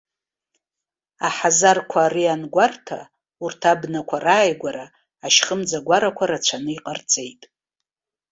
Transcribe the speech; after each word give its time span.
Аҳазарқәа 1.27 1.99
ари 2.05 2.25
ангәарҭа, 2.33 2.99
урҭ 3.43 3.61
абнақәа 3.71 4.17
рааигәара 4.25 4.85
ашьхымӡагәарақәа 5.25 6.29
рацәаны 6.29 6.71
иҟарҵеит. 6.75 7.41